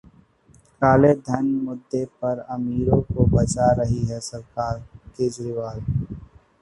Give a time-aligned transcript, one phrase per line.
[0.81, 4.81] काले धन मुद्दे पर अमीरों को बचा रही है सरकारः
[5.17, 5.79] केजरीवाल